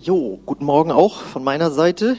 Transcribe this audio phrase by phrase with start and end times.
[0.00, 2.18] Jo, guten Morgen auch von meiner Seite.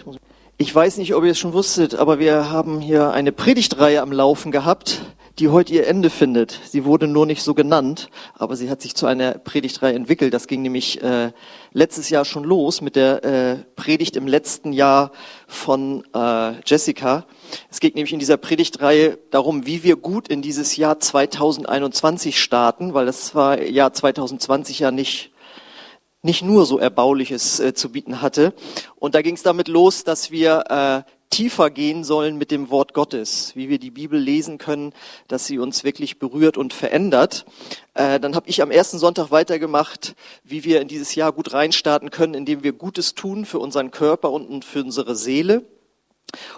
[0.58, 4.12] Ich weiß nicht, ob ihr es schon wusstet, aber wir haben hier eine Predigtreihe am
[4.12, 5.02] Laufen gehabt,
[5.40, 6.60] die heute ihr Ende findet.
[6.66, 10.34] Sie wurde nur nicht so genannt, aber sie hat sich zu einer Predigtreihe entwickelt.
[10.34, 11.32] Das ging nämlich äh,
[11.72, 15.14] letztes Jahr schon los mit der äh, Predigt im letzten Jahr
[15.48, 17.26] von äh, Jessica.
[17.72, 22.94] Es geht nämlich in dieser Predigtreihe darum, wie wir gut in dieses Jahr 2021 starten,
[22.94, 25.32] weil das war Jahr 2020 ja nicht
[26.22, 28.54] nicht nur so Erbauliches äh, zu bieten hatte.
[28.96, 32.94] Und da ging es damit los, dass wir äh, tiefer gehen sollen mit dem Wort
[32.94, 34.94] Gottes, wie wir die Bibel lesen können,
[35.28, 37.46] dass sie uns wirklich berührt und verändert.
[37.94, 42.10] Äh, dann habe ich am ersten Sonntag weitergemacht, wie wir in dieses Jahr gut reinstarten
[42.10, 45.66] können, indem wir Gutes tun für unseren Körper und für unsere Seele.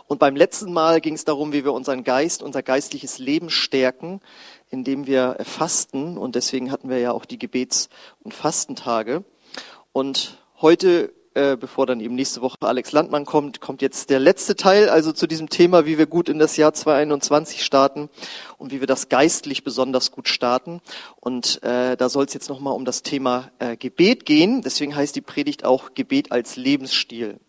[0.07, 4.19] Und beim letzten Mal ging es darum, wie wir unseren Geist, unser geistliches Leben stärken,
[4.69, 6.17] indem wir fasten.
[6.17, 7.89] Und deswegen hatten wir ja auch die Gebets-
[8.21, 9.23] und Fastentage.
[9.93, 14.55] Und heute, äh, bevor dann eben nächste Woche Alex Landmann kommt, kommt jetzt der letzte
[14.55, 18.09] Teil, also zu diesem Thema, wie wir gut in das Jahr 2021 starten
[18.57, 20.81] und wie wir das geistlich besonders gut starten.
[21.19, 24.61] Und äh, da soll es jetzt nochmal um das Thema äh, Gebet gehen.
[24.61, 27.39] Deswegen heißt die Predigt auch Gebet als Lebensstil.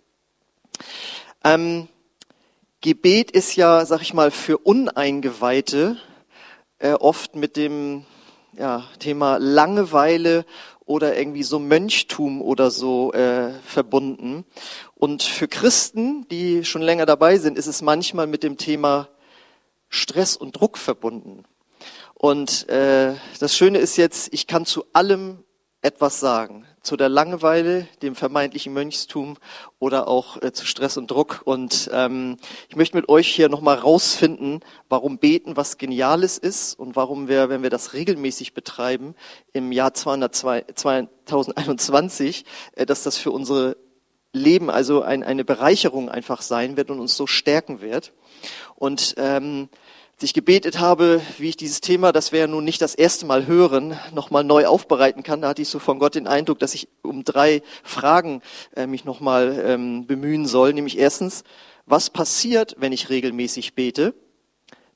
[1.44, 1.86] Ähm,
[2.80, 5.96] Gebet ist ja, sag ich mal, für Uneingeweihte
[6.80, 8.04] äh, oft mit dem
[8.58, 10.44] ja, Thema Langeweile
[10.84, 14.44] oder irgendwie so Mönchtum oder so äh, verbunden.
[14.94, 19.08] Und für Christen, die schon länger dabei sind, ist es manchmal mit dem Thema
[19.88, 21.44] Stress und Druck verbunden.
[22.14, 25.44] Und äh, das Schöne ist jetzt, ich kann zu allem
[25.82, 29.36] etwas sagen zu der Langeweile, dem vermeintlichen Mönchstum
[29.78, 31.42] oder auch äh, zu Stress und Druck.
[31.44, 36.96] Und ähm, ich möchte mit euch hier nochmal rausfinden, warum Beten was Geniales ist und
[36.96, 39.14] warum wir, wenn wir das regelmäßig betreiben,
[39.52, 43.76] im Jahr 202, 2021, äh, dass das für unsere
[44.32, 48.12] Leben also ein, eine Bereicherung einfach sein wird und uns so stärken wird.
[48.74, 49.68] Und ähm,
[50.22, 53.46] ich gebetet habe, wie ich dieses Thema, das wir ja nun nicht das erste Mal
[53.46, 56.88] hören, nochmal neu aufbereiten kann, da hatte ich so von Gott den Eindruck, dass ich
[57.02, 58.42] um drei Fragen
[58.76, 60.72] äh, mich nochmal ähm, bemühen soll.
[60.72, 61.44] Nämlich erstens,
[61.86, 64.14] was passiert, wenn ich regelmäßig bete?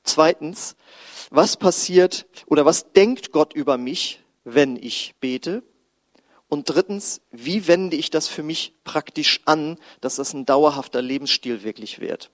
[0.03, 0.75] Zweitens,
[1.29, 5.63] was passiert oder was denkt Gott über mich, wenn ich bete?
[6.49, 11.63] Und drittens, wie wende ich das für mich praktisch an, dass das ein dauerhafter Lebensstil
[11.63, 12.31] wirklich wird?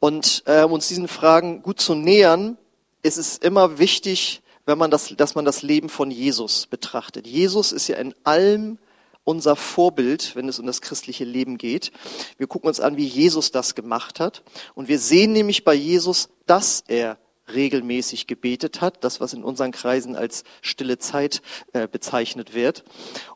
[0.00, 2.58] Und äh, um uns diesen Fragen gut zu nähern,
[3.02, 7.26] ist es immer wichtig, wenn man das, dass man das Leben von Jesus betrachtet.
[7.26, 8.78] Jesus ist ja in allem
[9.24, 11.90] unser Vorbild, wenn es um das christliche Leben geht.
[12.38, 14.42] Wir gucken uns an, wie Jesus das gemacht hat.
[14.74, 17.18] Und wir sehen nämlich bei Jesus, dass er
[17.52, 21.42] regelmäßig gebetet hat, das was in unseren Kreisen als stille Zeit
[21.72, 22.84] äh, bezeichnet wird.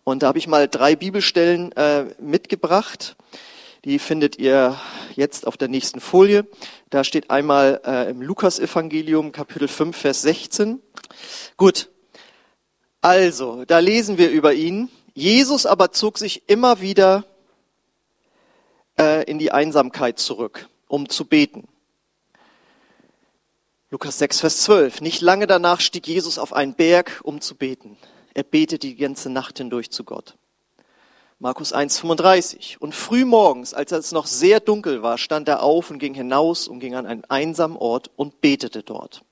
[0.05, 3.17] Und da habe ich mal drei Bibelstellen äh, mitgebracht.
[3.87, 4.79] Die findet ihr
[5.17, 6.47] jetzt auf der nächsten Folie.
[6.91, 10.83] Da steht einmal äh, im Lukas-Evangelium, Kapitel 5, Vers 16.
[11.57, 11.89] Gut.
[13.01, 14.91] Also, da lesen wir über ihn.
[15.15, 17.25] Jesus aber zog sich immer wieder
[18.99, 21.67] äh, in die Einsamkeit zurück, um zu beten.
[23.91, 25.01] Lukas 6, Vers 12.
[25.01, 27.97] Nicht lange danach stieg Jesus auf einen Berg, um zu beten.
[28.35, 30.37] Er betete die ganze Nacht hindurch zu Gott.
[31.43, 32.77] Markus 1,35.
[32.79, 36.69] Und früh morgens, als es noch sehr dunkel war, stand er auf und ging hinaus
[36.69, 39.23] und ging an einen einsamen Ort und betete dort.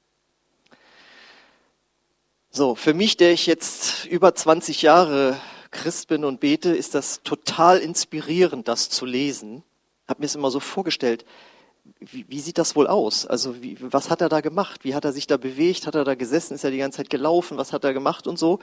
[2.50, 5.36] So, für mich, der ich jetzt über 20 Jahre
[5.70, 9.62] Christ bin und bete, ist das total inspirierend, das zu lesen.
[10.06, 11.26] Hab mir es immer so vorgestellt.
[12.00, 13.26] Wie, wie sieht das wohl aus?
[13.26, 14.82] Also, wie, was hat er da gemacht?
[14.82, 15.86] Wie hat er sich da bewegt?
[15.86, 16.54] Hat er da gesessen?
[16.54, 17.58] Ist er die ganze Zeit gelaufen?
[17.58, 18.60] Was hat er gemacht und so?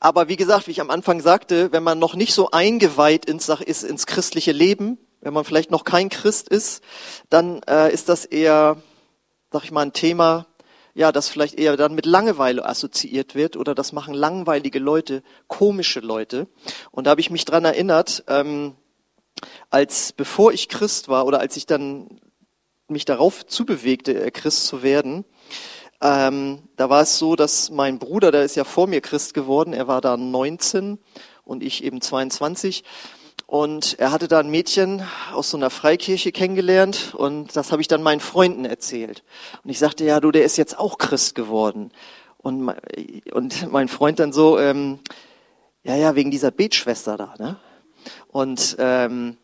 [0.00, 3.48] Aber wie gesagt, wie ich am Anfang sagte, wenn man noch nicht so eingeweiht ins,
[3.48, 6.82] ist ins christliche Leben, wenn man vielleicht noch kein Christ ist,
[7.30, 8.76] dann äh, ist das eher,
[9.50, 10.46] sag ich mal, ein Thema,
[10.94, 16.00] ja, das vielleicht eher dann mit Langeweile assoziiert wird oder das machen langweilige Leute, komische
[16.00, 16.46] Leute.
[16.90, 18.76] Und da habe ich mich dran erinnert, ähm,
[19.68, 22.20] als bevor ich Christ war oder als ich dann
[22.88, 25.24] mich darauf zubewegte, äh, Christ zu werden,
[26.00, 29.72] ähm, da war es so, dass mein Bruder, der ist ja vor mir Christ geworden,
[29.72, 30.98] er war da 19
[31.44, 32.84] und ich eben 22.
[33.46, 37.86] Und er hatte da ein Mädchen aus so einer Freikirche kennengelernt und das habe ich
[37.86, 39.22] dann meinen Freunden erzählt.
[39.62, 41.92] Und ich sagte, ja, du, der ist jetzt auch Christ geworden.
[42.38, 42.74] Und,
[43.32, 44.98] und mein Freund dann so, ähm,
[45.84, 47.34] ja, ja, wegen dieser Betschwester da.
[47.38, 47.56] Ne?
[48.28, 49.36] Und ähm,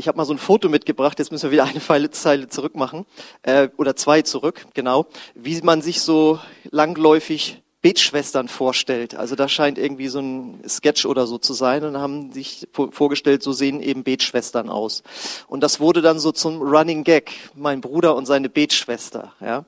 [0.00, 3.04] ich habe mal so ein Foto mitgebracht, jetzt müssen wir wieder eine Zeile zurück machen,
[3.42, 9.14] äh, oder zwei zurück, genau, wie man sich so langläufig Betschwestern vorstellt.
[9.14, 13.42] Also da scheint irgendwie so ein Sketch oder so zu sein und haben sich vorgestellt,
[13.42, 15.02] so sehen eben Betschwestern aus.
[15.48, 19.64] Und das wurde dann so zum Running Gag, mein Bruder und seine Betschwester, ja.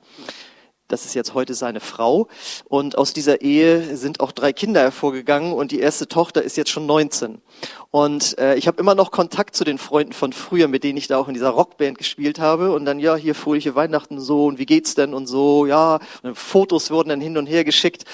[0.92, 2.28] Das ist jetzt heute seine Frau.
[2.68, 6.68] Und aus dieser Ehe sind auch drei Kinder hervorgegangen und die erste Tochter ist jetzt
[6.68, 7.40] schon 19.
[7.90, 11.06] Und äh, ich habe immer noch Kontakt zu den Freunden von früher, mit denen ich
[11.06, 12.72] da auch in dieser Rockband gespielt habe.
[12.72, 15.98] Und dann, ja, hier fröhliche Weihnachten so und wie geht's denn und so, ja.
[16.22, 18.04] Und Fotos wurden dann hin und her geschickt.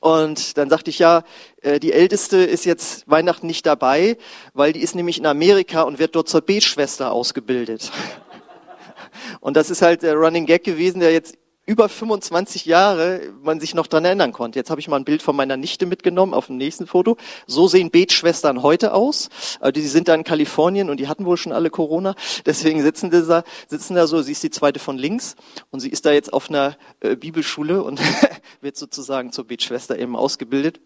[0.00, 1.22] Und dann sagte ich, ja,
[1.62, 4.18] äh, die Älteste ist jetzt Weihnachten nicht dabei,
[4.52, 7.92] weil die ist nämlich in Amerika und wird dort zur Betschwester ausgebildet.
[9.40, 13.74] Und das ist halt der Running Gag gewesen, der jetzt über 25 Jahre man sich
[13.74, 14.58] noch dran erinnern konnte.
[14.58, 17.16] Jetzt habe ich mal ein Bild von meiner Nichte mitgenommen auf dem nächsten Foto.
[17.46, 19.28] So sehen Betschwestern heute aus.
[19.60, 22.14] Äh, die sind da in Kalifornien und die hatten wohl schon alle Corona.
[22.46, 24.22] Deswegen sitzen die da, sitzen da so.
[24.22, 25.34] Sie ist die zweite von links
[25.70, 28.00] und sie ist da jetzt auf einer äh, Bibelschule und
[28.60, 30.80] wird sozusagen zur Betschwester eben ausgebildet.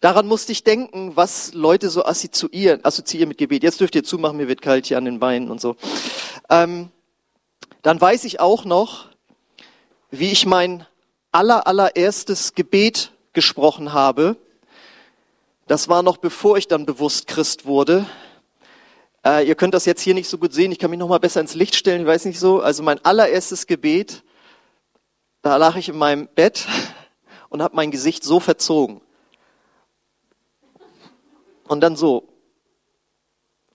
[0.00, 3.62] Daran musste ich denken, was Leute so assoziieren, assoziieren mit Gebet.
[3.62, 5.76] Jetzt dürft ihr zumachen, mir wird kalt hier an den Beinen und so.
[6.50, 6.90] Ähm,
[7.82, 9.11] dann weiß ich auch noch,
[10.12, 10.86] wie ich mein
[11.32, 14.36] aller, allererstes Gebet gesprochen habe.
[15.66, 18.06] Das war noch bevor ich dann bewusst Christ wurde.
[19.24, 20.70] Äh, ihr könnt das jetzt hier nicht so gut sehen.
[20.70, 22.02] Ich kann mich noch mal besser ins Licht stellen.
[22.02, 22.60] Ich weiß nicht so.
[22.60, 24.22] Also mein allererstes Gebet,
[25.40, 26.68] da lag ich in meinem Bett
[27.48, 29.00] und habe mein Gesicht so verzogen.
[31.68, 32.28] Und dann so.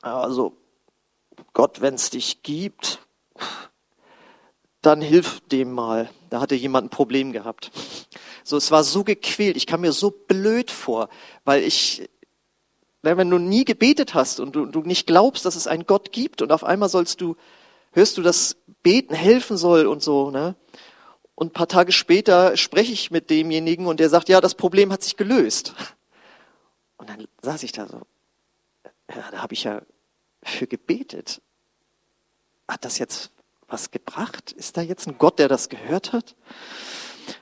[0.04, 0.56] Also
[1.54, 3.00] Gott, wenn es dich gibt,
[4.88, 6.10] dann hilf dem mal.
[6.30, 7.72] Da hatte jemand ein Problem gehabt.
[8.44, 9.58] So, es war so gequält.
[9.58, 11.10] Ich kam mir so blöd vor,
[11.44, 12.10] weil ich,
[13.02, 16.42] wenn du nie gebetet hast und du, du nicht glaubst, dass es einen Gott gibt
[16.42, 17.36] und auf einmal sollst du,
[17.92, 20.56] hörst du, dass Beten helfen soll und so, ne?
[21.36, 24.92] Und ein paar Tage später spreche ich mit demjenigen und der sagt, ja, das Problem
[24.92, 25.76] hat sich gelöst.
[26.98, 28.02] Und dann saß ich da so,
[29.14, 29.82] ja, da habe ich ja
[30.42, 31.42] für gebetet.
[32.68, 33.32] Hat das jetzt
[33.68, 34.52] was gebracht?
[34.52, 36.36] Ist da jetzt ein Gott, der das gehört hat?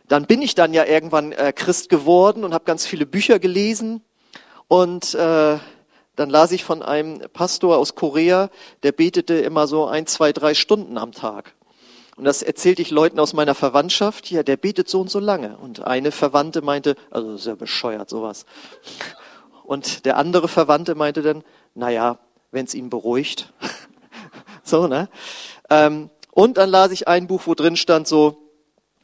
[0.07, 4.01] Dann bin ich dann ja irgendwann äh, Christ geworden und habe ganz viele Bücher gelesen
[4.67, 5.57] und äh,
[6.15, 8.49] dann las ich von einem Pastor aus Korea,
[8.83, 11.53] der betete immer so ein, zwei, drei Stunden am Tag.
[12.15, 15.57] Und das erzählte ich Leuten aus meiner Verwandtschaft, ja, der betet so und so lange.
[15.57, 18.45] Und eine Verwandte meinte, also sehr bescheuert sowas.
[19.65, 21.43] Und der andere Verwandte meinte dann,
[21.73, 22.19] na ja,
[22.51, 23.51] wenn es ihn beruhigt.
[24.63, 25.09] so, ne?
[25.69, 28.51] Ähm, und dann las ich ein Buch, wo drin stand so,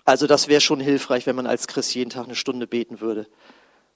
[0.03, 3.25] also das wäre schon hilfreich, wenn man als Christ jeden Tag eine Stunde beten würde.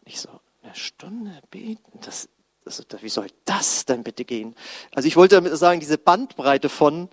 [0.05, 0.29] Ich so,
[0.63, 1.99] eine Stunde beten?
[2.05, 2.29] Das,
[2.63, 4.55] das, wie soll das denn bitte gehen?
[4.93, 7.09] Also ich wollte damit sagen, diese Bandbreite von,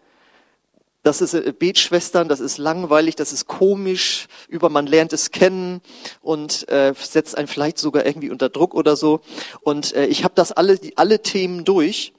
[1.02, 5.80] das ist äh, Betschwestern, das ist langweilig, das ist komisch, über man lernt es kennen
[6.20, 9.22] und äh, setzt einen vielleicht sogar irgendwie unter Druck oder so.
[9.62, 12.12] Und äh, ich habe das alle, die, alle Themen durch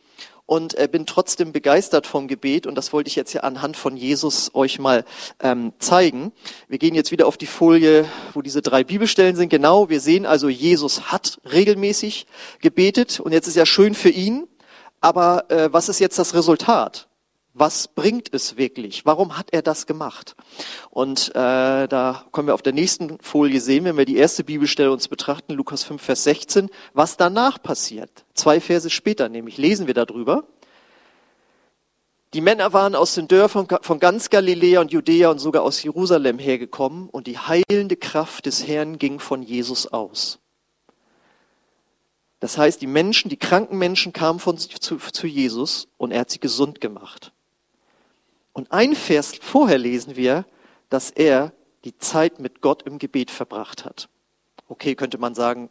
[0.45, 3.95] und äh, bin trotzdem begeistert vom Gebet und das wollte ich jetzt hier anhand von
[3.95, 5.05] Jesus euch mal
[5.39, 6.31] ähm, zeigen.
[6.67, 9.49] Wir gehen jetzt wieder auf die Folie, wo diese drei Bibelstellen sind.
[9.49, 12.27] Genau, wir sehen also, Jesus hat regelmäßig
[12.59, 14.47] gebetet und jetzt ist ja schön für ihn,
[14.99, 17.07] aber äh, was ist jetzt das Resultat?
[17.55, 19.05] Was bringt es wirklich?
[19.05, 20.35] Warum hat er das gemacht?
[20.89, 24.91] Und äh, da können wir auf der nächsten Folie sehen, wenn wir die erste Bibelstelle
[24.91, 28.25] uns betrachten, Lukas 5, Vers 16, was danach passiert.
[28.33, 30.45] Zwei Verse später nämlich lesen wir darüber.
[32.33, 36.39] Die Männer waren aus den Dörfern von ganz Galiläa und Judäa und sogar aus Jerusalem
[36.39, 40.39] hergekommen und die heilende Kraft des Herrn ging von Jesus aus.
[42.39, 46.31] Das heißt, die Menschen, die kranken Menschen kamen von, zu, zu Jesus und er hat
[46.31, 47.32] sie gesund gemacht.
[48.53, 50.45] Und ein Vers vorher lesen wir,
[50.89, 51.51] dass er
[51.83, 54.09] die Zeit mit Gott im Gebet verbracht hat.
[54.67, 55.69] Okay, könnte man sagen,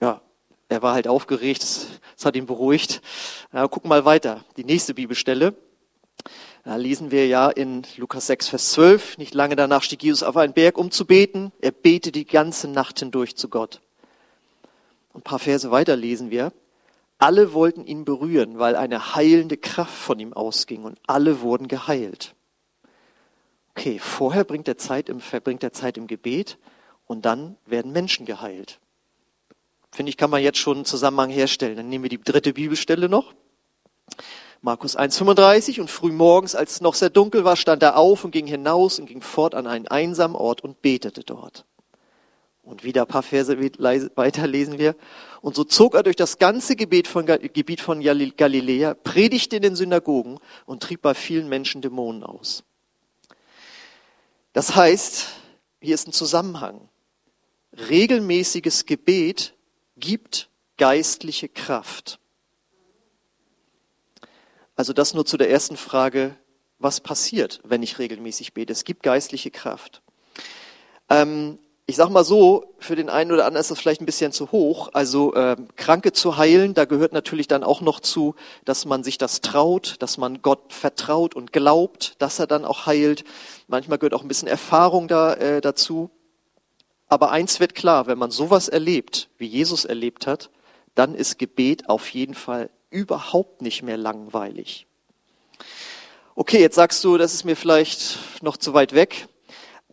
[0.00, 0.22] ja,
[0.68, 3.02] er war halt aufgeregt, es hat ihn beruhigt.
[3.52, 4.44] Ja, gucken mal weiter.
[4.56, 5.54] Die nächste Bibelstelle.
[6.64, 9.18] Da lesen wir ja in Lukas 6, Vers 12.
[9.18, 11.52] Nicht lange danach stieg Jesus auf einen Berg, um zu beten.
[11.60, 13.80] Er betete die ganze Nacht hindurch zu Gott.
[15.12, 16.52] Ein paar Verse weiter lesen wir.
[17.22, 22.34] Alle wollten ihn berühren, weil eine heilende Kraft von ihm ausging und alle wurden geheilt.
[23.76, 26.58] Okay, vorher bringt er Zeit im, verbringt er Zeit im Gebet
[27.06, 28.80] und dann werden Menschen geheilt.
[29.92, 31.76] Finde ich, kann man jetzt schon einen Zusammenhang herstellen.
[31.76, 33.34] Dann nehmen wir die dritte Bibelstelle noch.
[34.60, 38.32] Markus 1,35 und früh morgens, als es noch sehr dunkel war, stand er auf und
[38.32, 41.66] ging hinaus und ging fort an einen einsamen Ort und betete dort.
[42.62, 43.58] Und wieder ein paar Verse
[44.14, 44.94] weiter lesen wir.
[45.40, 49.76] Und so zog er durch das ganze Gebiet von, Gebiet von Galiläa, predigte in den
[49.76, 52.62] Synagogen und trieb bei vielen Menschen Dämonen aus.
[54.52, 55.28] Das heißt,
[55.80, 56.88] hier ist ein Zusammenhang.
[57.72, 59.54] regelmäßiges Gebet
[59.96, 62.18] gibt geistliche Kraft.
[64.76, 66.36] Also das nur zu der ersten Frage,
[66.78, 68.72] was passiert, wenn ich regelmäßig bete?
[68.72, 70.02] Es gibt geistliche Kraft.
[71.08, 74.32] Ähm, ich sag mal so, für den einen oder anderen ist das vielleicht ein bisschen
[74.32, 74.90] zu hoch.
[74.92, 78.34] Also äh, Kranke zu heilen, da gehört natürlich dann auch noch zu,
[78.64, 82.86] dass man sich das traut, dass man Gott vertraut und glaubt, dass er dann auch
[82.86, 83.24] heilt.
[83.66, 86.10] Manchmal gehört auch ein bisschen Erfahrung da, äh, dazu.
[87.08, 90.50] Aber eins wird klar, wenn man sowas erlebt, wie Jesus erlebt hat,
[90.94, 94.86] dann ist Gebet auf jeden Fall überhaupt nicht mehr langweilig.
[96.34, 99.28] Okay, jetzt sagst du, das ist mir vielleicht noch zu weit weg.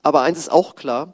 [0.01, 1.13] Aber eins ist auch klar,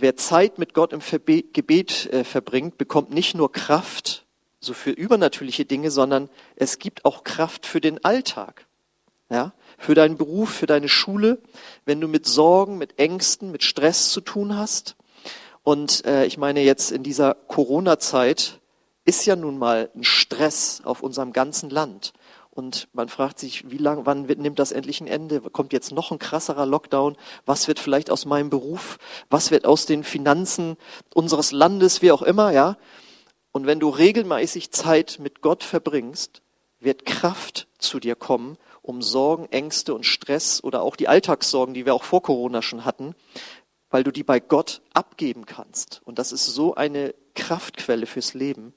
[0.00, 4.26] wer Zeit mit Gott im Gebet äh, verbringt, bekommt nicht nur Kraft
[4.60, 8.66] so für übernatürliche Dinge, sondern es gibt auch Kraft für den Alltag.
[9.30, 11.38] Ja, für deinen Beruf, für deine Schule,
[11.84, 14.96] wenn du mit Sorgen, mit Ängsten, mit Stress zu tun hast.
[15.62, 18.58] Und äh, ich meine jetzt in dieser Corona-Zeit
[19.04, 22.14] ist ja nun mal ein Stress auf unserem ganzen Land.
[22.58, 25.40] Und man fragt sich, wie lang, wann wird, nimmt das endlich ein Ende?
[25.40, 27.16] Kommt jetzt noch ein krasserer Lockdown?
[27.46, 28.98] Was wird vielleicht aus meinem Beruf?
[29.30, 30.76] Was wird aus den Finanzen
[31.14, 32.76] unseres Landes, wie auch immer, ja?
[33.52, 36.42] Und wenn du regelmäßig Zeit mit Gott verbringst,
[36.80, 41.86] wird Kraft zu dir kommen, um Sorgen, Ängste und Stress oder auch die Alltagssorgen, die
[41.86, 43.14] wir auch vor Corona schon hatten,
[43.88, 46.00] weil du die bei Gott abgeben kannst.
[46.04, 48.74] Und das ist so eine Kraftquelle fürs Leben.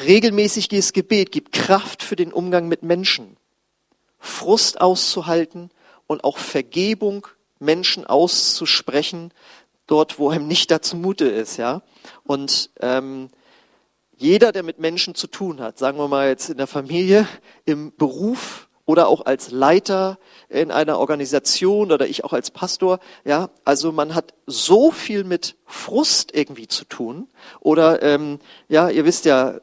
[0.00, 3.36] Regelmäßiges Gebet gibt Kraft für den Umgang mit Menschen,
[4.18, 5.70] Frust auszuhalten
[6.06, 7.26] und auch Vergebung
[7.58, 9.32] Menschen auszusprechen,
[9.86, 11.82] dort, wo einem nicht dazu Mute ist, ja.
[12.24, 13.30] Und ähm,
[14.16, 17.26] jeder, der mit Menschen zu tun hat, sagen wir mal jetzt in der Familie,
[17.64, 23.50] im Beruf oder auch als Leiter in einer Organisation oder ich auch als Pastor, ja,
[23.64, 27.28] also man hat so viel mit Frust irgendwie zu tun
[27.60, 28.38] oder ähm,
[28.68, 29.58] ja, ihr wisst ja,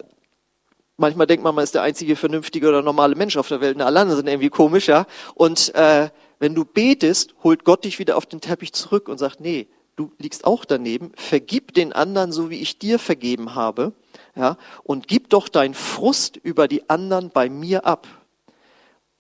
[0.98, 3.82] Manchmal denkt man, man ist der einzige vernünftige oder normale Mensch auf der Welt und
[3.82, 5.06] alle anderen sind irgendwie komisch, ja.
[5.34, 6.10] Und äh,
[6.40, 10.12] wenn du betest, holt Gott dich wieder auf den Teppich zurück und sagt, nee, du
[10.20, 13.94] liegst auch daneben, vergib den anderen so, wie ich dir vergeben habe,
[14.36, 18.08] ja, und gib doch dein Frust über die anderen bei mir ab.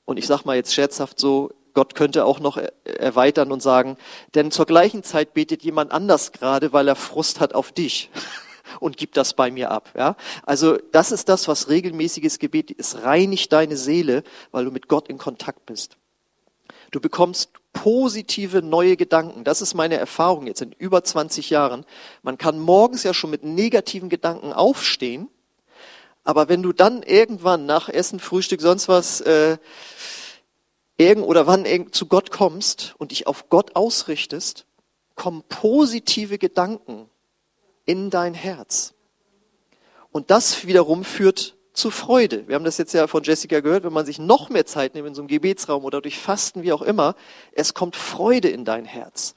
[0.06, 3.98] Und ich sag mal jetzt scherzhaft so, Gott könnte auch noch erweitern und sagen,
[4.34, 8.10] denn zur gleichen Zeit betet jemand anders gerade, weil er Frust hat auf dich.
[8.80, 9.90] und gib das bei mir ab.
[9.98, 10.16] Ja?
[10.44, 13.04] Also das ist das, was regelmäßiges Gebet ist.
[13.04, 15.98] Reinigt deine Seele, weil du mit Gott in Kontakt bist.
[16.92, 19.44] Du bekommst positive neue Gedanken.
[19.44, 21.86] Das ist meine Erfahrung jetzt in über 20 Jahren.
[22.24, 25.30] Man kann morgens ja schon mit negativen Gedanken aufstehen,
[26.24, 29.58] aber wenn du dann irgendwann nach Essen, Frühstück, sonst was, äh,
[30.98, 34.66] irgend oder wann irgend zu Gott kommst und dich auf Gott ausrichtest,
[35.14, 37.10] kommen positive Gedanken
[37.86, 38.94] in dein Herz.
[40.12, 42.48] Und das wiederum führt zu Freude.
[42.48, 45.10] Wir haben das jetzt ja von Jessica gehört, wenn man sich noch mehr Zeit nimmt
[45.10, 47.16] in so einem Gebetsraum oder durch Fasten, wie auch immer,
[47.52, 49.36] es kommt Freude in dein Herz.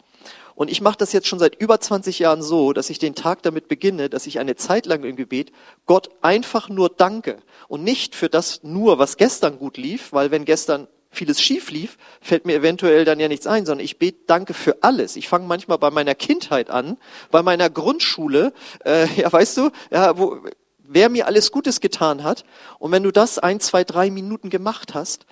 [0.55, 3.43] Und ich mache das jetzt schon seit über 20 Jahren so, dass ich den Tag
[3.43, 5.53] damit beginne, dass ich eine Zeit lang im Gebet
[5.87, 7.39] Gott einfach nur danke.
[7.69, 11.97] Und nicht für das nur, was gestern gut lief, weil wenn gestern vieles schief lief,
[12.21, 15.17] fällt mir eventuell dann ja nichts ein, sondern ich bete Danke für alles.
[15.17, 16.99] Ich fange manchmal bei meiner Kindheit an,
[17.31, 18.53] bei meiner Grundschule,
[18.85, 20.41] äh, ja weißt du, ja, wo,
[20.79, 22.45] wer mir alles Gutes getan hat.
[22.79, 25.27] Und wenn du das ein, zwei, drei Minuten gemacht hast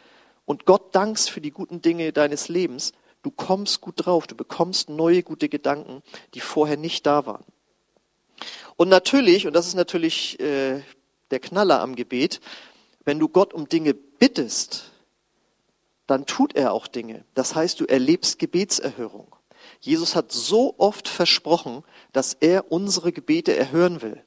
[0.44, 2.92] und Gott dankst für die guten Dinge deines Lebens,
[3.22, 6.02] du kommst gut drauf, du bekommst neue gute Gedanken,
[6.34, 7.44] die vorher nicht da waren.
[8.76, 10.82] Und natürlich, und das ist natürlich äh,
[11.30, 12.40] der Knaller am Gebet,
[13.04, 14.92] wenn du Gott um Dinge bittest,
[16.06, 17.24] dann tut er auch Dinge.
[17.34, 19.34] Das heißt, du erlebst Gebetserhörung.
[19.80, 21.82] Jesus hat so oft versprochen,
[22.12, 24.22] dass er unsere Gebete erhören will.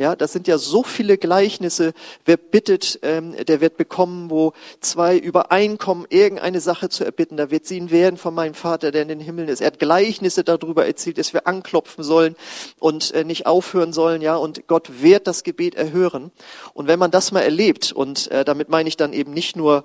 [0.00, 1.92] Ja, das sind ja so viele Gleichnisse.
[2.24, 7.36] Wer bittet, ähm, der wird bekommen, wo zwei übereinkommen, irgendeine Sache zu erbitten.
[7.36, 9.60] Da wird sie ihn werden von meinem Vater, der in den Himmeln ist.
[9.60, 12.34] Er hat Gleichnisse darüber erzählt, dass wir anklopfen sollen
[12.78, 14.22] und äh, nicht aufhören sollen.
[14.22, 16.30] Ja, und Gott wird das Gebet erhören.
[16.72, 19.84] Und wenn man das mal erlebt, und äh, damit meine ich dann eben nicht nur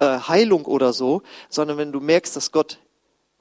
[0.00, 2.78] äh, Heilung oder so, sondern wenn du merkst, dass Gott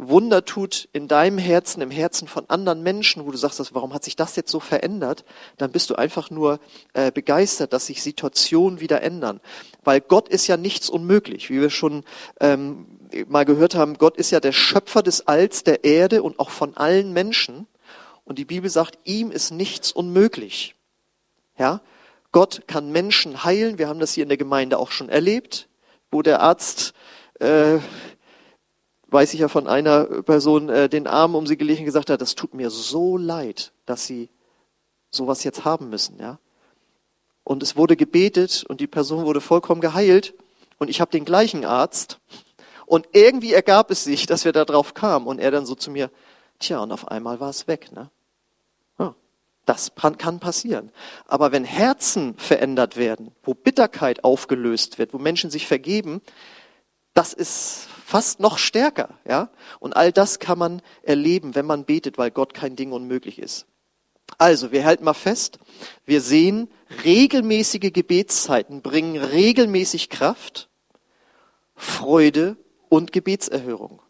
[0.01, 4.05] Wunder tut in deinem Herzen, im Herzen von anderen Menschen, wo du sagst, warum hat
[4.05, 5.25] sich das jetzt so verändert,
[5.57, 6.61] dann bist du einfach nur
[6.93, 9.41] äh, begeistert, dass sich Situationen wieder ändern.
[9.83, 12.05] Weil Gott ist ja nichts unmöglich, wie wir schon
[12.39, 12.85] ähm,
[13.27, 13.95] mal gehört haben.
[13.95, 17.67] Gott ist ja der Schöpfer des Alls, der Erde und auch von allen Menschen.
[18.23, 20.75] Und die Bibel sagt, ihm ist nichts unmöglich.
[21.57, 21.81] Ja,
[22.31, 23.77] Gott kann Menschen heilen.
[23.77, 25.68] Wir haben das hier in der Gemeinde auch schon erlebt
[26.11, 26.93] wo der Arzt
[27.39, 27.79] äh,
[29.11, 32.21] weiß ich ja von einer Person, äh, den Arm um sie gelegt und gesagt hat,
[32.21, 34.29] das tut mir so leid, dass sie
[35.11, 36.39] sowas jetzt haben müssen, ja.
[37.43, 40.35] Und es wurde gebetet und die Person wurde vollkommen geheilt
[40.77, 42.19] und ich habe den gleichen Arzt
[42.85, 45.89] und irgendwie ergab es sich, dass wir da drauf kamen und er dann so zu
[45.89, 46.11] mir,
[46.59, 48.11] tja, und auf einmal war es weg, ne?
[49.65, 50.91] Das kann passieren.
[51.27, 56.21] Aber wenn Herzen verändert werden, wo Bitterkeit aufgelöst wird, wo Menschen sich vergeben,
[57.13, 59.49] das ist fast noch stärker, ja?
[59.79, 63.67] Und all das kann man erleben, wenn man betet, weil Gott kein Ding unmöglich ist.
[64.37, 65.59] Also, wir halten mal fest,
[66.05, 66.69] wir sehen,
[67.03, 70.69] regelmäßige Gebetszeiten bringen regelmäßig Kraft,
[71.75, 72.57] Freude
[72.89, 74.01] und Gebetserhörung.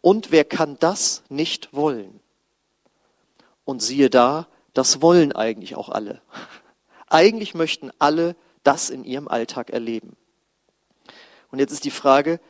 [0.00, 2.20] Und wer kann das nicht wollen?
[3.70, 6.20] Und siehe da, das wollen eigentlich auch alle.
[7.06, 8.34] Eigentlich möchten alle
[8.64, 10.16] das in ihrem Alltag erleben.
[11.52, 12.40] Und jetzt ist die Frage,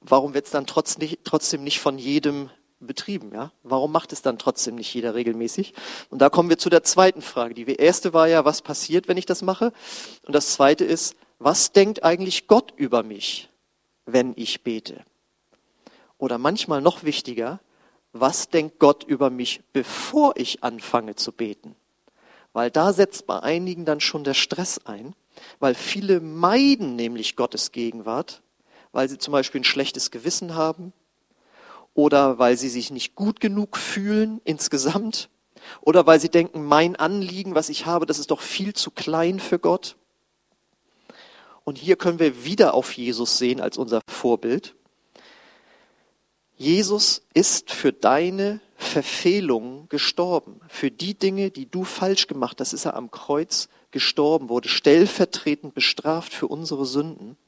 [0.00, 3.34] warum wird es dann trotzdem nicht von jedem betrieben?
[3.34, 3.52] Ja?
[3.64, 5.74] Warum macht es dann trotzdem nicht jeder regelmäßig?
[6.08, 7.52] Und da kommen wir zu der zweiten Frage.
[7.52, 9.74] Die erste war ja, was passiert, wenn ich das mache?
[10.22, 13.50] Und das zweite ist, was denkt eigentlich Gott über mich,
[14.06, 15.04] wenn ich bete?
[16.16, 17.60] Oder manchmal noch wichtiger,
[18.12, 21.76] was denkt Gott über mich, bevor ich anfange zu beten?
[22.52, 25.14] Weil da setzt bei einigen dann schon der Stress ein,
[25.60, 28.42] weil viele meiden nämlich Gottes Gegenwart,
[28.92, 30.92] weil sie zum Beispiel ein schlechtes Gewissen haben
[31.94, 35.28] oder weil sie sich nicht gut genug fühlen insgesamt
[35.80, 39.38] oder weil sie denken, mein Anliegen, was ich habe, das ist doch viel zu klein
[39.38, 39.96] für Gott.
[41.64, 44.74] Und hier können wir wieder auf Jesus sehen als unser Vorbild.
[46.60, 50.60] Jesus ist für deine Verfehlungen gestorben.
[50.68, 55.72] Für die Dinge, die du falsch gemacht hast, ist er am Kreuz gestorben, wurde stellvertretend
[55.72, 57.38] bestraft für unsere Sünden.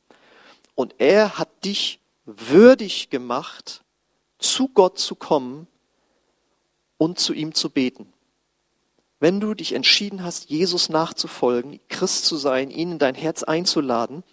[0.75, 3.83] Und er hat dich würdig gemacht,
[4.38, 5.66] zu Gott zu kommen
[6.97, 8.11] und zu ihm zu beten.
[9.21, 14.25] Wenn du dich entschieden hast, Jesus nachzufolgen, Christ zu sein, ihn in dein Herz einzuladen,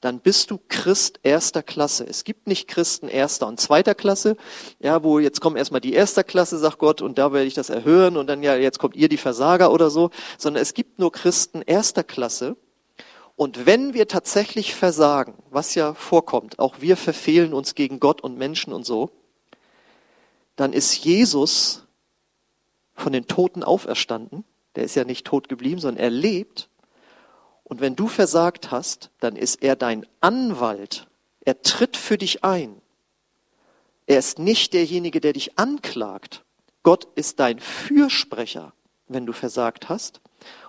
[0.00, 2.06] dann bist du Christ erster Klasse.
[2.08, 4.36] Es gibt nicht Christen erster und zweiter Klasse,
[4.78, 7.68] ja, wo jetzt kommt erstmal die erster Klasse, sagt Gott, und da werde ich das
[7.68, 11.12] erhören und dann ja, jetzt kommt ihr die Versager oder so, sondern es gibt nur
[11.12, 12.56] Christen erster Klasse.
[13.36, 18.38] Und wenn wir tatsächlich versagen, was ja vorkommt, auch wir verfehlen uns gegen Gott und
[18.38, 19.10] Menschen und so,
[20.56, 21.86] dann ist Jesus
[22.94, 24.44] von den Toten auferstanden.
[24.76, 26.69] Der ist ja nicht tot geblieben, sondern er lebt
[27.70, 31.06] und wenn du versagt hast, dann ist er dein Anwalt.
[31.44, 32.82] Er tritt für dich ein.
[34.08, 36.42] Er ist nicht derjenige, der dich anklagt.
[36.82, 38.72] Gott ist dein Fürsprecher,
[39.06, 40.20] wenn du versagt hast.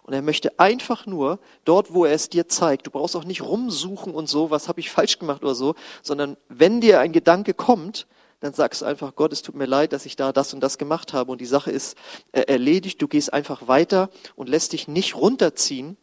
[0.04, 3.42] Und er möchte einfach nur dort, wo er es dir zeigt, du brauchst auch nicht
[3.42, 7.56] rumsuchen und so, was habe ich falsch gemacht oder so, sondern wenn dir ein Gedanke
[7.56, 8.06] kommt,
[8.42, 10.78] dann sagst du einfach, Gott, es tut mir leid, dass ich da das und das
[10.78, 11.98] gemacht habe und die Sache ist
[12.32, 13.02] äh, erledigt.
[13.02, 15.98] Du gehst einfach weiter und lässt dich nicht runterziehen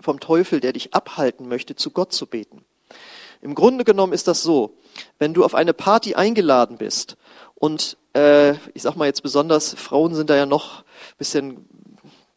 [0.00, 2.64] vom Teufel, der dich abhalten möchte, zu Gott zu beten.
[3.40, 4.74] Im Grunde genommen ist das so,
[5.18, 7.16] wenn du auf eine Party eingeladen bist
[7.54, 10.84] und äh, ich sag mal jetzt besonders, Frauen sind da ja noch
[11.18, 11.68] bisschen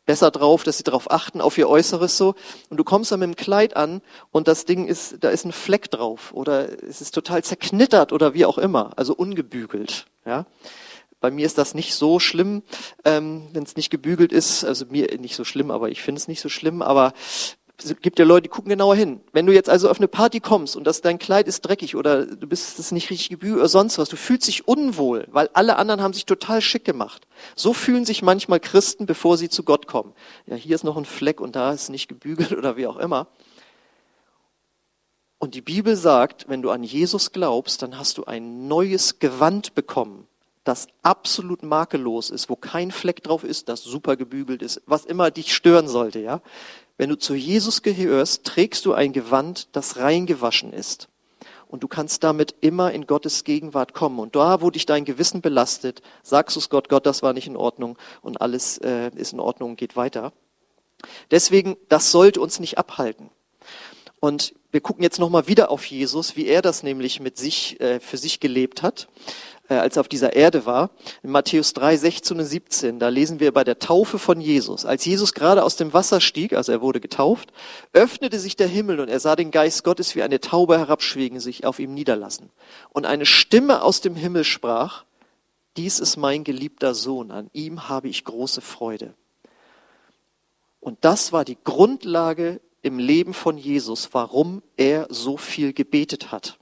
[0.06, 2.36] besser drauf, dass sie darauf achten, auf ihr Äußeres so.
[2.70, 5.52] Und du kommst dann mit dem Kleid an und das Ding ist, da ist ein
[5.52, 10.08] Fleck drauf oder es ist total zerknittert oder wie auch immer, also ungebügelt.
[10.26, 10.46] Ja,
[11.22, 12.64] bei mir ist das nicht so schlimm,
[13.06, 14.66] ähm, wenn es nicht gebügelt ist.
[14.66, 16.82] Also mir nicht so schlimm, aber ich finde es nicht so schlimm.
[16.82, 17.14] Aber
[17.78, 19.22] es gibt ja Leute, die gucken genauer hin.
[19.32, 22.26] Wenn du jetzt also auf eine Party kommst und das, dein Kleid ist dreckig oder
[22.26, 25.78] du bist das nicht richtig gebügelt oder sonst was, du fühlst dich unwohl, weil alle
[25.78, 27.28] anderen haben sich total schick gemacht.
[27.56, 30.14] So fühlen sich manchmal Christen, bevor sie zu Gott kommen.
[30.48, 33.28] Ja, hier ist noch ein Fleck und da ist nicht gebügelt oder wie auch immer.
[35.38, 39.74] Und die Bibel sagt, wenn du an Jesus glaubst, dann hast du ein neues Gewand
[39.74, 40.28] bekommen
[40.64, 45.32] das absolut makellos ist, wo kein Fleck drauf ist, das super gebügelt ist, was immer
[45.32, 46.42] dich stören sollte, ja.
[46.98, 51.08] Wenn du zu Jesus gehörst, trägst du ein Gewand, das reingewaschen ist.
[51.68, 54.20] Und du kannst damit immer in Gottes Gegenwart kommen.
[54.20, 57.48] Und da, wo dich dein Gewissen belastet, sagst du es Gott, Gott, das war nicht
[57.48, 60.34] in Ordnung und alles äh, ist in Ordnung und geht weiter.
[61.32, 63.30] Deswegen, das sollte uns nicht abhalten.
[64.22, 68.00] Und wir gucken jetzt nochmal wieder auf Jesus, wie er das nämlich mit sich, äh,
[68.00, 69.10] für sich gelebt hat
[69.72, 70.92] äh, als er auf dieser Erde war.
[71.24, 74.86] In Matthäus 3, 16 und 17, da lesen wir bei der Taufe von Jesus.
[74.86, 77.54] Als Jesus gerade aus dem Wasser stieg, also er wurde getauft,
[77.94, 81.66] öffnete sich der Himmel und er sah den Geist Gottes wie eine Taube herabschwingen, sich
[81.66, 82.50] auf ihm niederlassen.
[82.90, 85.06] Und eine Stimme aus dem Himmel sprach,
[85.78, 89.14] dies ist mein geliebter Sohn, an ihm habe ich große Freude.
[90.82, 96.58] Und das war die Grundlage im Leben von Jesus, warum er so viel gebetet hat.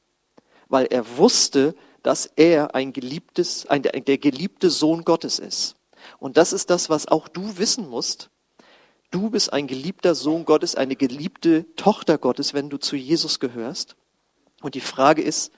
[0.68, 5.76] Weil er wusste, dass er ein geliebtes, ein, der geliebte Sohn Gottes ist.
[6.20, 8.30] Und das ist das, was auch du wissen musst.
[9.12, 13.96] Du bist ein geliebter Sohn Gottes, eine geliebte Tochter Gottes, wenn du zu Jesus gehörst.
[14.62, 15.52] Und die Frage ist,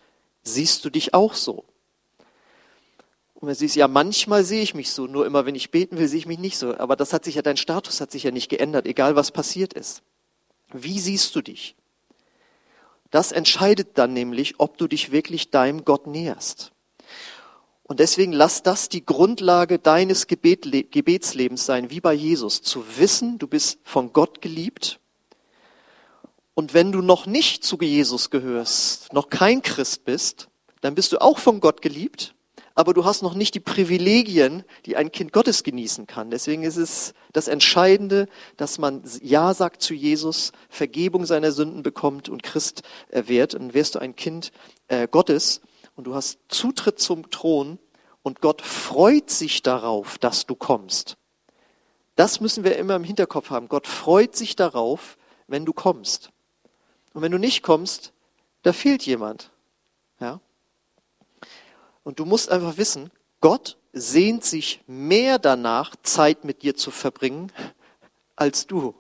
[0.44, 1.66] siehst du dich auch so?
[3.36, 6.08] Und man sieht, ja, manchmal sehe ich mich so, nur immer wenn ich beten will,
[6.08, 6.78] sehe ich mich nicht so.
[6.78, 9.74] Aber das hat sich ja, dein Status hat sich ja nicht geändert, egal was passiert
[9.74, 10.04] ist.
[10.74, 11.76] Wie siehst du dich?
[13.10, 16.72] Das entscheidet dann nämlich, ob du dich wirklich deinem Gott näherst.
[17.84, 23.38] Und deswegen lass das die Grundlage deines Gebet, Gebetslebens sein, wie bei Jesus, zu wissen,
[23.38, 25.00] du bist von Gott geliebt.
[26.54, 30.48] Und wenn du noch nicht zu Jesus gehörst, noch kein Christ bist,
[30.80, 32.34] dann bist du auch von Gott geliebt
[32.82, 36.32] aber du hast noch nicht die Privilegien, die ein Kind Gottes genießen kann.
[36.32, 42.28] Deswegen ist es das Entscheidende, dass man Ja sagt zu Jesus, Vergebung seiner Sünden bekommt
[42.28, 43.54] und Christ wird.
[43.54, 44.52] Und wirst du ein Kind
[44.88, 45.62] äh, Gottes
[45.96, 47.78] und du hast Zutritt zum Thron
[48.24, 51.18] und Gott freut sich darauf, dass du kommst.
[52.16, 53.70] Das müssen wir immer im Hinterkopf haben.
[53.70, 56.32] Gott freut sich darauf, wenn du kommst.
[57.14, 58.12] Und wenn du nicht kommst,
[58.64, 59.52] da fehlt jemand.
[60.20, 60.40] Ja?
[62.04, 63.12] Und du musst einfach wissen,
[63.42, 67.52] Gott sehnt sich mehr danach, Zeit mit dir zu verbringen,
[68.36, 68.96] als du.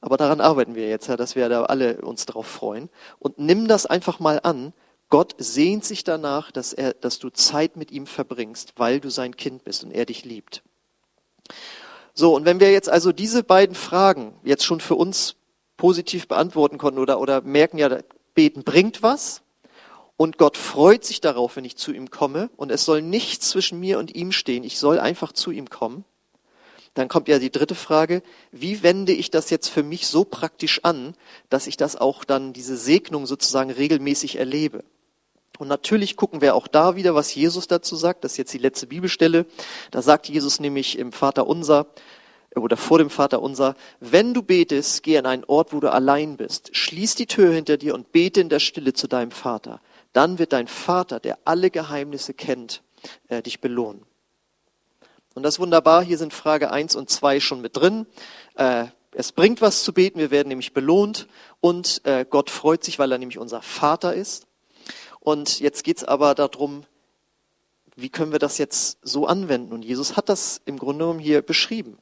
[0.00, 2.88] Aber daran arbeiten wir jetzt, dass wir da alle uns drauf freuen.
[3.18, 4.72] Und nimm das einfach mal an.
[5.10, 9.36] Gott sehnt sich danach, dass, er, dass du Zeit mit ihm verbringst, weil du sein
[9.36, 10.62] Kind bist und er dich liebt.
[12.14, 15.36] So, und wenn wir jetzt also diese beiden Fragen jetzt schon für uns
[15.76, 17.98] positiv beantworten konnten oder, oder merken ja,
[18.34, 19.41] beten bringt was,
[20.22, 22.48] und Gott freut sich darauf, wenn ich zu ihm komme.
[22.56, 24.62] Und es soll nichts zwischen mir und ihm stehen.
[24.62, 26.04] Ich soll einfach zu ihm kommen.
[26.94, 30.84] Dann kommt ja die dritte Frage, wie wende ich das jetzt für mich so praktisch
[30.84, 31.16] an,
[31.50, 34.84] dass ich das auch dann, diese Segnung sozusagen regelmäßig erlebe?
[35.58, 38.22] Und natürlich gucken wir auch da wieder, was Jesus dazu sagt.
[38.22, 39.44] Das ist jetzt die letzte Bibelstelle.
[39.90, 41.88] Da sagt Jesus nämlich im Vater unser,
[42.54, 46.36] oder vor dem Vater unser, wenn du betest, geh an einen Ort, wo du allein
[46.36, 46.76] bist.
[46.76, 49.80] Schließ die Tür hinter dir und bete in der Stille zu deinem Vater
[50.12, 52.82] dann wird dein Vater, der alle Geheimnisse kennt,
[53.28, 54.04] äh, dich belohnen.
[55.34, 58.06] Und das ist wunderbar, hier sind Frage 1 und 2 schon mit drin.
[58.56, 61.26] Äh, es bringt was zu beten, wir werden nämlich belohnt
[61.60, 64.46] und äh, Gott freut sich, weil er nämlich unser Vater ist.
[65.20, 66.84] Und jetzt geht's aber darum,
[67.94, 69.72] wie können wir das jetzt so anwenden?
[69.72, 71.98] Und Jesus hat das im Grunde genommen hier beschrieben.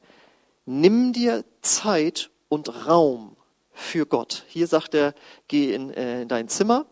[0.65, 3.35] Nimm dir Zeit und Raum
[3.73, 4.45] für Gott.
[4.47, 5.13] Hier sagt er,
[5.47, 6.85] geh in, äh, in dein Zimmer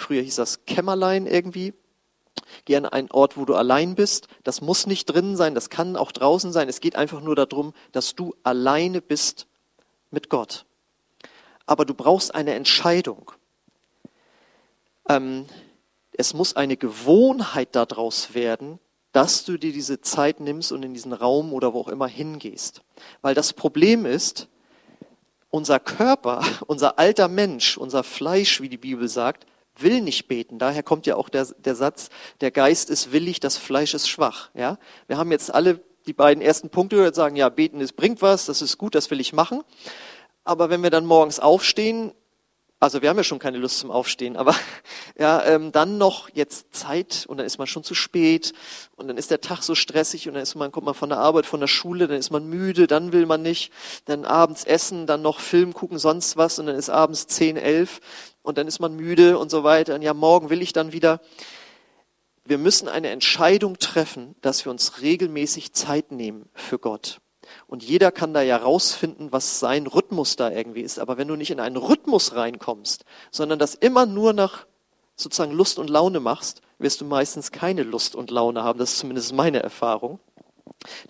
[0.00, 1.74] Früher hieß das Kämmerlein irgendwie.
[2.64, 4.28] Geh an einen Ort, wo du allein bist.
[4.44, 6.68] Das muss nicht drinnen sein, das kann auch draußen sein.
[6.68, 9.46] Es geht einfach nur darum, dass du alleine bist
[10.10, 10.64] mit Gott.
[11.66, 13.32] Aber du brauchst eine Entscheidung.
[15.08, 15.46] Ähm,
[16.12, 18.80] es muss eine Gewohnheit daraus werden,
[19.12, 22.82] dass du dir diese Zeit nimmst und in diesen Raum oder wo auch immer hingehst.
[23.22, 24.48] Weil das Problem ist,
[25.50, 30.58] unser Körper, unser alter Mensch, unser Fleisch, wie die Bibel sagt, will nicht beten.
[30.58, 34.50] Daher kommt ja auch der, der Satz, der Geist ist willig, das Fleisch ist schwach.
[34.54, 34.78] Ja?
[35.06, 38.46] Wir haben jetzt alle die beiden ersten Punkte gehört, sagen, ja, beten ist, bringt was,
[38.46, 39.62] das ist gut, das will ich machen.
[40.44, 42.12] Aber wenn wir dann morgens aufstehen,
[42.82, 44.54] also wir haben ja schon keine Lust zum Aufstehen, aber
[45.18, 48.54] ja, ähm, dann noch jetzt Zeit und dann ist man schon zu spät
[48.96, 51.18] und dann ist der Tag so stressig und dann ist man, kommt man von der
[51.18, 53.70] Arbeit, von der Schule, dann ist man müde, dann will man nicht,
[54.06, 58.00] dann abends essen, dann noch Film gucken, sonst was und dann ist abends zehn, elf
[58.42, 59.94] und dann ist man müde und so weiter.
[59.94, 61.20] Und ja, morgen will ich dann wieder.
[62.46, 67.20] Wir müssen eine Entscheidung treffen, dass wir uns regelmäßig Zeit nehmen für Gott.
[67.66, 70.98] Und jeder kann da ja rausfinden, was sein Rhythmus da irgendwie ist.
[70.98, 74.66] Aber wenn du nicht in einen Rhythmus reinkommst, sondern das immer nur nach
[75.16, 78.78] sozusagen Lust und Laune machst, wirst du meistens keine Lust und Laune haben.
[78.78, 80.18] Das ist zumindest meine Erfahrung.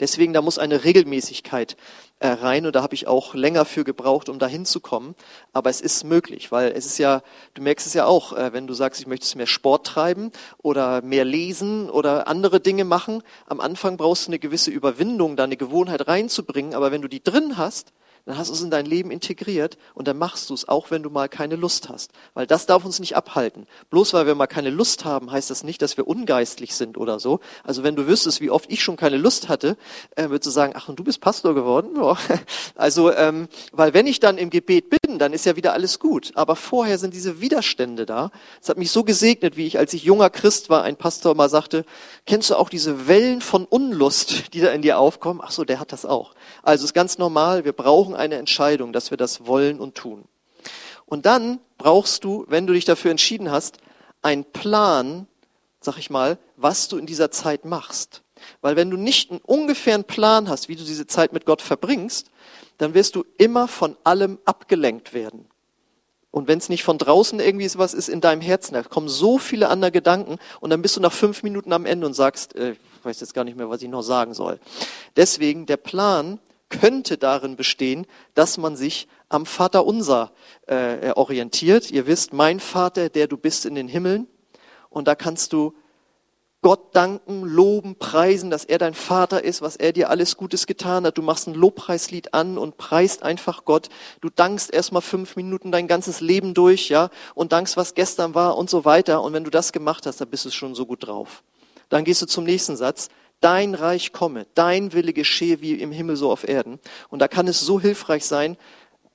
[0.01, 1.77] Deswegen, da muss eine Regelmäßigkeit
[2.19, 5.15] äh, rein und da habe ich auch länger für gebraucht, um da hinzukommen.
[5.53, 7.23] Aber es ist möglich, weil es ist ja,
[7.55, 11.03] du merkst es ja auch, äh, wenn du sagst, ich möchte mehr Sport treiben oder
[11.03, 13.23] mehr lesen oder andere Dinge machen.
[13.47, 16.75] Am Anfang brauchst du eine gewisse Überwindung, da eine Gewohnheit reinzubringen.
[16.75, 17.93] Aber wenn du die drin hast,
[18.31, 21.03] dann hast du es in dein Leben integriert und dann machst du es, auch wenn
[21.03, 22.13] du mal keine Lust hast.
[22.35, 23.67] Weil das darf uns nicht abhalten.
[23.91, 27.19] Bloß weil wir mal keine Lust haben, heißt das nicht, dass wir ungeistlich sind oder
[27.19, 27.41] so.
[27.65, 29.77] Also wenn du wüsstest, wie oft ich schon keine Lust hatte,
[30.15, 31.91] äh, würdest du sagen, ach, und du bist Pastor geworden?
[32.01, 32.17] Ja.
[32.77, 36.33] Also, ähm, weil wenn ich dann im Gebet bin, dann ist ja wieder alles gut.
[36.35, 38.31] Aber vorher sind diese Widerstände da.
[38.63, 41.49] Es hat mich so gesegnet, wie ich, als ich junger Christ war, ein Pastor mal
[41.49, 41.85] sagte,
[42.27, 45.41] kennst du auch diese Wellen von Unlust, die da in dir aufkommen?
[45.43, 46.35] Ach so, der hat das auch.
[46.63, 50.25] Also ist ganz normal, wir brauchen eine Entscheidung, dass wir das wollen und tun.
[51.07, 53.79] Und dann brauchst du, wenn du dich dafür entschieden hast,
[54.23, 55.27] einen Plan,
[55.81, 58.23] sag ich mal, was du in dieser Zeit machst.
[58.61, 62.31] Weil wenn du nicht einen ungefähren Plan hast, wie du diese Zeit mit Gott verbringst,
[62.79, 65.47] dann wirst du immer von allem abgelenkt werden.
[66.31, 69.39] Und wenn es nicht von draußen irgendwie was ist in deinem Herzen, da kommen so
[69.39, 72.73] viele andere Gedanken und dann bist du nach fünf Minuten am Ende und sagst, äh,
[72.73, 74.61] ich weiß jetzt gar nicht mehr, was ich noch sagen soll.
[75.17, 76.39] Deswegen, der Plan
[76.71, 80.33] könnte darin bestehen, dass man sich am Vater unser
[80.67, 81.91] äh, orientiert.
[81.91, 84.27] Ihr wisst, mein Vater, der du bist in den Himmeln.
[84.89, 85.75] Und da kannst du
[86.63, 91.07] Gott danken, loben, preisen, dass er dein Vater ist, was er dir alles Gutes getan
[91.07, 91.17] hat.
[91.17, 93.89] Du machst ein Lobpreislied an und preist einfach Gott.
[94.21, 98.59] Du dankst erstmal fünf Minuten dein ganzes Leben durch, ja, und dankst, was gestern war
[98.59, 99.23] und so weiter.
[99.23, 101.43] Und wenn du das gemacht hast, dann bist du schon so gut drauf.
[101.89, 103.09] Dann gehst du zum nächsten Satz.
[103.41, 106.79] Dein Reich komme, dein Wille geschehe wie im Himmel so auf Erden.
[107.09, 108.57] Und da kann es so hilfreich sein,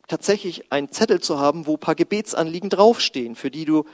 [0.07, 3.85] tatsächlich einen Zettel zu haben, wo paar Gebetsanliegen draufstehen, für die du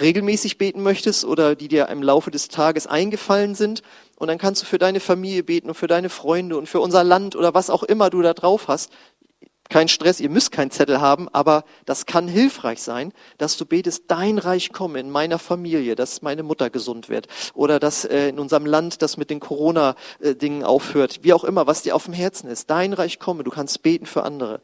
[0.00, 3.82] regelmäßig beten möchtest oder die dir im Laufe des Tages eingefallen sind.
[4.16, 7.02] Und dann kannst du für deine Familie beten und für deine Freunde und für unser
[7.02, 8.92] Land oder was auch immer du da drauf hast
[9.68, 14.04] kein Stress, ihr müsst keinen Zettel haben, aber das kann hilfreich sein, dass du betest,
[14.08, 18.38] dein Reich komme in meiner Familie, dass meine Mutter gesund wird oder dass äh, in
[18.38, 22.48] unserem Land das mit den Corona-Dingen aufhört, wie auch immer, was dir auf dem Herzen
[22.48, 22.70] ist.
[22.70, 24.60] Dein Reich komme, du kannst beten für andere.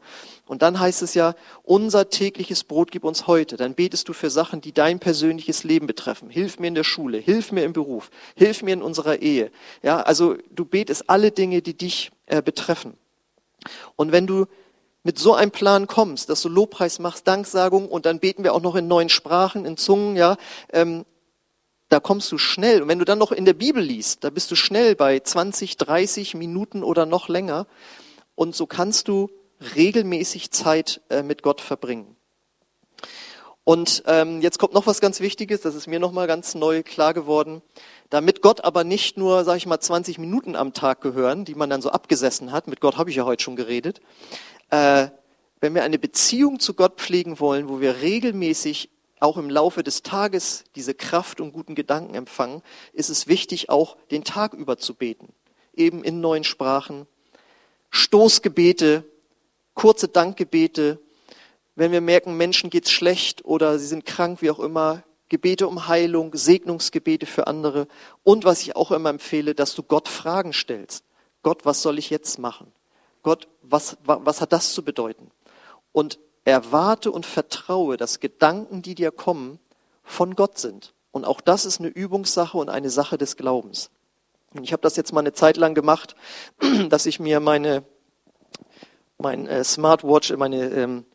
[0.47, 3.57] Und dann heißt es ja, unser tägliches Brot gib uns heute.
[3.57, 6.29] Dann betest du für Sachen, die dein persönliches Leben betreffen.
[6.29, 9.51] Hilf mir in der Schule, hilf mir im Beruf, hilf mir in unserer Ehe.
[9.81, 12.95] Ja, also du betest alle Dinge, die dich äh, betreffen.
[13.95, 14.45] Und wenn du
[15.05, 18.61] mit so einem Plan kommst, dass du Lobpreis machst, Danksagung und dann beten wir auch
[18.61, 20.35] noch in neuen Sprachen, in Zungen, ja,
[20.73, 21.05] ähm,
[21.89, 22.81] da kommst du schnell.
[22.81, 25.77] Und wenn du dann noch in der Bibel liest, da bist du schnell bei 20,
[25.77, 27.67] 30 Minuten oder noch länger.
[28.33, 29.29] Und so kannst du
[29.75, 32.15] regelmäßig Zeit äh, mit Gott verbringen.
[33.63, 37.13] Und ähm, jetzt kommt noch was ganz Wichtiges, das ist mir nochmal ganz neu klar
[37.13, 37.61] geworden.
[38.11, 41.69] Damit Gott aber nicht nur, sag ich mal, 20 Minuten am Tag gehören, die man
[41.69, 44.01] dann so abgesessen hat, mit Gott habe ich ja heute schon geredet,
[44.69, 45.07] äh,
[45.59, 50.03] wenn wir eine Beziehung zu Gott pflegen wollen, wo wir regelmäßig auch im Laufe des
[50.03, 52.61] Tages diese Kraft und guten Gedanken empfangen,
[52.93, 55.33] ist es wichtig, auch den Tag über zu beten.
[55.73, 57.07] Eben in neuen Sprachen.
[57.89, 59.03] Stoßgebete,
[59.73, 60.99] kurze Dankgebete.
[61.75, 65.87] Wenn wir merken, Menschen geht's schlecht oder sie sind krank, wie auch immer, Gebete um
[65.87, 67.87] Heilung, Segnungsgebete für andere.
[68.23, 71.03] Und was ich auch immer empfehle, dass du Gott Fragen stellst.
[71.41, 72.71] Gott, was soll ich jetzt machen?
[73.25, 75.31] Gott, was, was hat das zu bedeuten?
[75.91, 79.57] Und erwarte und vertraue, dass Gedanken, die dir kommen,
[80.03, 80.93] von Gott sind.
[81.09, 83.89] Und auch das ist eine Übungssache und eine Sache des Glaubens.
[84.53, 86.15] Und ich habe das jetzt mal eine Zeit lang gemacht,
[86.89, 87.83] dass ich mir meine
[89.17, 91.05] mein äh, Smartwatch, meine ähm,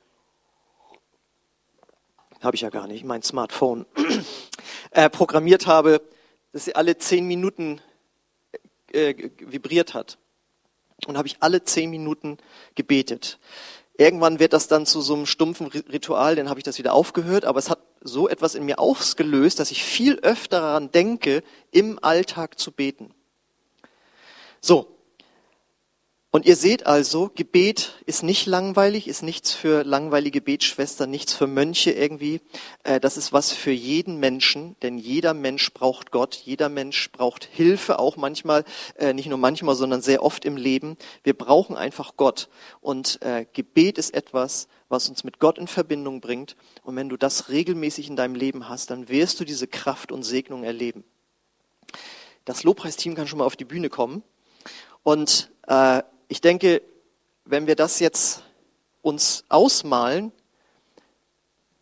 [2.40, 3.87] habe ich ja gar nicht, mein Smartphone
[4.90, 6.03] äh, programmiert habe,
[6.53, 7.81] dass sie alle zehn Minuten
[8.92, 10.18] äh, vibriert hat
[11.07, 12.39] und habe ich alle zehn Minuten
[12.75, 13.39] gebetet.
[13.97, 17.45] Irgendwann wird das dann zu so einem stumpfen Ritual, dann habe ich das wieder aufgehört,
[17.45, 21.99] aber es hat so etwas in mir ausgelöst, dass ich viel öfter daran denke, im
[22.03, 23.13] Alltag zu beten.
[24.61, 24.97] So,
[26.33, 31.49] und ihr seht also, Gebet ist nicht langweilig, ist nichts für langweilige Betschwestern, nichts für
[31.49, 32.40] Mönche irgendwie.
[32.85, 37.45] Äh, das ist was für jeden Menschen, denn jeder Mensch braucht Gott, jeder Mensch braucht
[37.45, 38.64] Hilfe, auch manchmal,
[38.97, 40.97] äh, nicht nur manchmal, sondern sehr oft im Leben.
[41.25, 42.49] Wir brauchen einfach Gott.
[42.81, 46.55] Und äh, Gebet ist etwas, was uns mit Gott in Verbindung bringt.
[46.85, 50.23] Und wenn du das regelmäßig in deinem Leben hast, dann wirst du diese Kraft und
[50.23, 51.03] Segnung erleben.
[52.45, 54.23] Das Lobpreisteam kann schon mal auf die Bühne kommen.
[55.03, 56.81] Und äh, ich denke,
[57.45, 58.45] wenn wir das jetzt
[59.03, 60.31] uns ausmalen,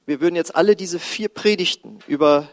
[0.06, 2.48] wir würden jetzt alle diese vier Predigten über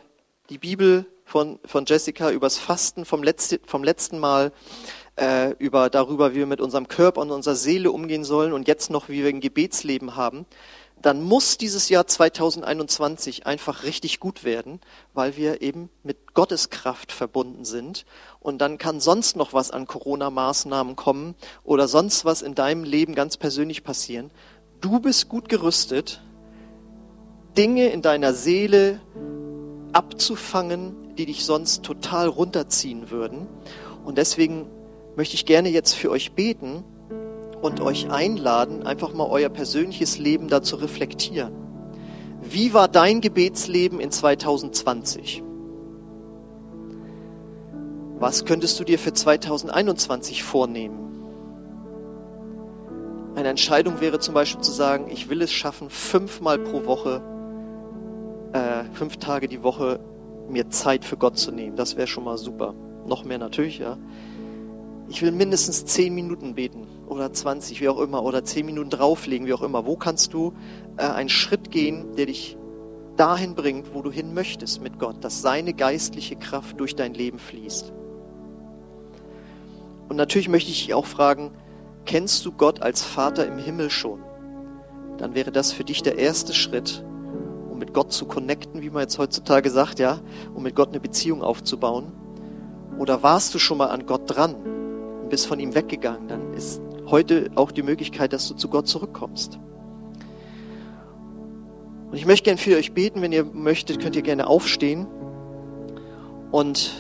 [0.50, 4.52] die Bibel von, von Jessica, übers Fasten vom, letzte, vom letzten Mal,
[5.16, 8.90] äh, über darüber, wie wir mit unserem Körper und unserer Seele umgehen sollen und jetzt
[8.90, 10.46] noch, wie wir ein Gebetsleben haben,
[11.02, 14.80] dann muss dieses Jahr 2021 einfach richtig gut werden,
[15.14, 18.06] weil wir eben mit Gottes Kraft verbunden sind.
[18.40, 23.14] Und dann kann sonst noch was an Corona-Maßnahmen kommen oder sonst was in deinem Leben
[23.14, 24.32] ganz persönlich passieren.
[24.82, 26.22] Du bist gut gerüstet,
[27.58, 29.00] Dinge in deiner Seele
[29.94, 33.48] abzufangen, die dich sonst total runterziehen würden.
[34.04, 34.68] Und deswegen
[35.16, 36.84] möchte ich gerne jetzt für euch beten
[37.66, 41.54] und euch einladen, einfach mal euer persönliches Leben da zu reflektieren.
[42.42, 45.44] Wie war dein Gebetsleben in 2020?
[48.20, 51.00] Was könntest du dir für 2021 vornehmen?
[53.36, 57.22] Eine Entscheidung wäre zum Beispiel zu sagen, ich will es schaffen, fünfmal pro Woche,
[58.54, 60.00] äh, fünf Tage die Woche
[60.48, 61.76] mir Zeit für Gott zu nehmen.
[61.76, 62.76] Das wäre schon mal super.
[63.06, 63.98] Noch mehr natürlich, ja.
[65.08, 69.46] Ich will mindestens zehn Minuten beten oder 20, wie auch immer, oder zehn Minuten drauflegen,
[69.46, 69.86] wie auch immer.
[69.86, 70.54] Wo kannst du
[70.98, 72.58] äh, einen Schritt gehen, der dich
[73.16, 77.38] dahin bringt, wo du hin möchtest mit Gott, dass seine geistliche Kraft durch dein Leben
[77.38, 77.94] fließt?
[80.10, 81.52] Und natürlich möchte ich dich auch fragen,
[82.06, 84.22] kennst du Gott als Vater im Himmel schon?
[85.18, 87.06] Dann wäre das für dich der erste Schritt,
[87.70, 90.20] um mit Gott zu connecten, wie man jetzt heutzutage sagt, ja,
[90.54, 92.12] um mit Gott eine Beziehung aufzubauen.
[92.98, 94.56] Oder warst du schon mal an Gott dran
[95.26, 96.28] und bist von ihm weggegangen?
[96.28, 99.58] Dann ist heute auch die Möglichkeit, dass du zu Gott zurückkommst.
[102.12, 103.24] Und ich möchte gerne für euch beten.
[103.24, 105.08] Wenn ihr möchtet, könnt ihr gerne aufstehen.
[106.52, 106.94] Und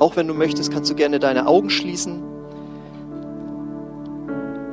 [0.00, 2.24] auch wenn du möchtest, kannst du gerne deine Augen schließen.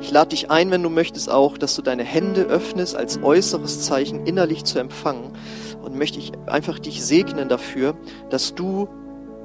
[0.00, 3.82] Ich lade dich ein, wenn du möchtest, auch, dass du deine Hände öffnest als äußeres
[3.82, 5.34] Zeichen innerlich zu empfangen.
[5.82, 7.94] Und möchte ich einfach dich segnen dafür,
[8.30, 8.88] dass du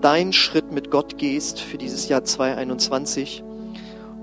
[0.04, 3.44] deinen Schritt mit Gott gehst für dieses Jahr 2021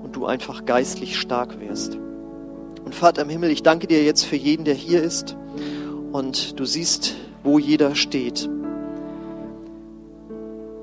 [0.03, 1.97] und du einfach geistlich stark wirst.
[2.83, 5.35] Und Vater im Himmel, ich danke dir jetzt für jeden, der hier ist
[6.11, 8.49] und du siehst, wo jeder steht.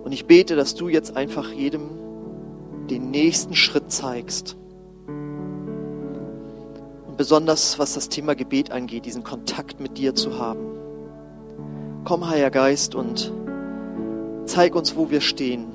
[0.05, 1.91] Und ich bete, dass du jetzt einfach jedem
[2.89, 4.57] den nächsten Schritt zeigst
[7.19, 10.61] besonders was das Thema Gebet angeht, diesen Kontakt mit dir zu haben.
[12.05, 13.33] Komm, Heiliger Geist, und
[14.49, 15.67] zeig uns, wo wir stehen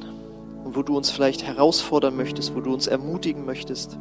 [0.64, 3.98] und wo du uns vielleicht herausfordern möchtest, wo du uns ermutigen möchtest.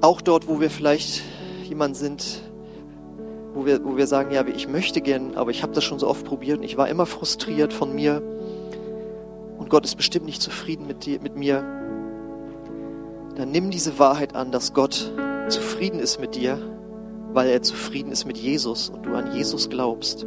[0.00, 1.22] Auch dort, wo wir vielleicht
[1.68, 2.40] jemand sind,
[3.52, 6.08] wo wir, wo wir sagen, ja, ich möchte gern, aber ich habe das schon so
[6.08, 8.22] oft probiert und ich war immer frustriert von mir
[9.58, 11.62] und Gott ist bestimmt nicht zufrieden mit, dir, mit mir
[13.36, 15.12] dann nimm diese Wahrheit an, dass Gott
[15.48, 16.58] zufrieden ist mit dir,
[17.32, 20.24] weil er zufrieden ist mit Jesus und du an Jesus glaubst.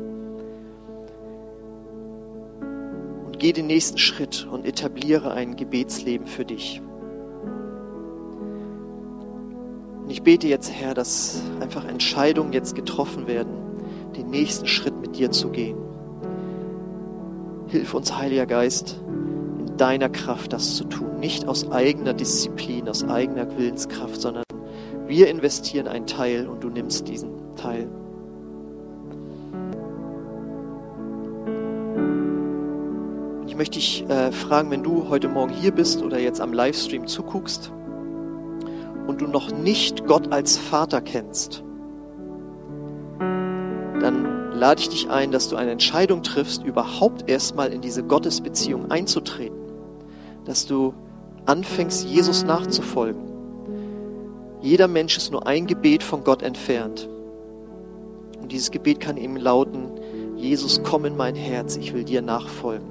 [3.26, 6.82] Und geh den nächsten Schritt und etabliere ein Gebetsleben für dich.
[10.04, 13.54] Und ich bete jetzt, Herr, dass einfach Entscheidungen jetzt getroffen werden,
[14.16, 15.78] den nächsten Schritt mit dir zu gehen.
[17.68, 19.00] Hilf uns, Heiliger Geist,
[19.78, 21.20] deiner Kraft, das zu tun.
[21.20, 24.44] Nicht aus eigener Disziplin, aus eigener Willenskraft, sondern
[25.08, 27.88] wir investieren einen Teil und du nimmst diesen Teil.
[33.48, 37.08] Ich möchte dich äh, fragen, wenn du heute Morgen hier bist oder jetzt am Livestream
[37.08, 37.72] zuguckst
[39.08, 41.64] und du noch nicht Gott als Vater kennst,
[43.20, 48.90] dann lade ich dich ein, dass du eine Entscheidung triffst, überhaupt erstmal in diese Gottesbeziehung
[48.90, 49.64] einzutreten
[50.46, 50.94] dass du
[51.46, 53.33] anfängst, Jesus nachzufolgen.
[54.64, 57.10] Jeder Mensch ist nur ein Gebet von Gott entfernt.
[58.42, 59.92] Und dieses Gebet kann eben lauten,
[60.38, 62.88] Jesus, komm in mein Herz, ich will dir nachfolgen.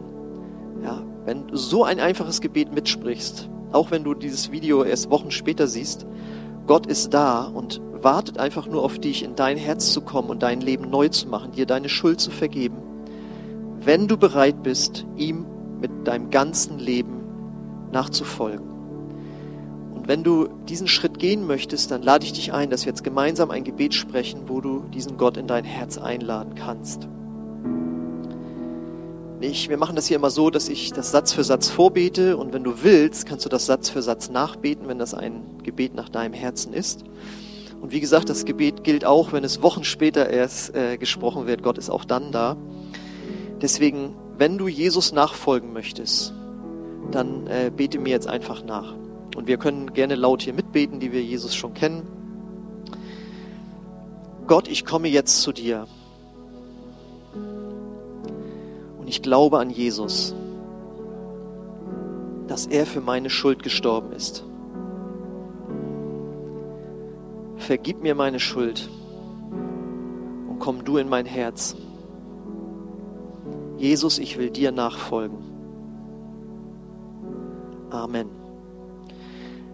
[0.84, 5.30] Ja, wenn du so ein einfaches Gebet mitsprichst, auch wenn du dieses Video erst Wochen
[5.30, 6.04] später siehst,
[6.66, 10.42] Gott ist da und wartet einfach nur auf dich, in dein Herz zu kommen und
[10.42, 12.76] dein Leben neu zu machen, dir deine Schuld zu vergeben.
[13.80, 15.46] Wenn du bereit bist, ihm
[15.80, 17.22] mit deinem ganzen Leben
[17.92, 18.71] nachzufolgen.
[20.02, 23.04] Und wenn du diesen Schritt gehen möchtest, dann lade ich dich ein, dass wir jetzt
[23.04, 27.06] gemeinsam ein Gebet sprechen, wo du diesen Gott in dein Herz einladen kannst.
[29.40, 32.52] Ich, wir machen das hier immer so, dass ich das Satz für Satz vorbete und
[32.52, 36.08] wenn du willst, kannst du das Satz für Satz nachbeten, wenn das ein Gebet nach
[36.08, 37.04] deinem Herzen ist.
[37.80, 41.62] Und wie gesagt, das Gebet gilt auch, wenn es Wochen später erst äh, gesprochen wird.
[41.62, 42.56] Gott ist auch dann da.
[43.60, 46.34] Deswegen, wenn du Jesus nachfolgen möchtest,
[47.12, 48.96] dann äh, bete mir jetzt einfach nach.
[49.36, 52.06] Und wir können gerne laut hier mitbeten, die wir Jesus schon kennen.
[54.46, 55.86] Gott, ich komme jetzt zu dir.
[58.98, 60.34] Und ich glaube an Jesus,
[62.48, 64.44] dass er für meine Schuld gestorben ist.
[67.56, 68.90] Vergib mir meine Schuld
[70.48, 71.76] und komm du in mein Herz.
[73.78, 75.38] Jesus, ich will dir nachfolgen.
[77.90, 78.28] Amen.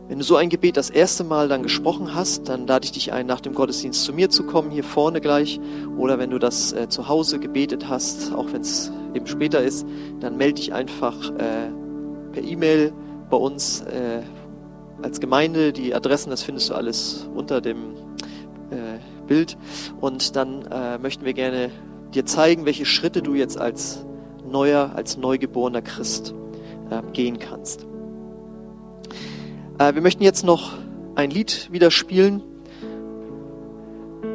[0.09, 3.13] Wenn du so ein Gebet das erste Mal dann gesprochen hast, dann lade ich dich
[3.13, 5.61] ein, nach dem Gottesdienst zu mir zu kommen, hier vorne gleich.
[5.99, 9.87] Oder wenn du das äh, zu Hause gebetet hast, auch wenn es eben später ist,
[10.21, 11.71] dann melde dich einfach äh,
[12.33, 12.95] per E-Mail
[13.29, 14.23] bei uns äh,
[15.03, 15.75] als Gemeinde.
[15.75, 17.95] Die Adressen, das findest du alles unter dem
[18.71, 19.59] äh, Bild.
[20.01, 21.71] Und dann äh, möchten wir gerne
[22.15, 24.07] dir zeigen, welche Schritte du jetzt als
[24.51, 26.35] neuer, als neugeborener Christ
[26.89, 27.87] äh, gehen kannst.
[29.79, 30.73] Äh, wir möchten jetzt noch
[31.15, 32.43] ein Lied wieder spielen.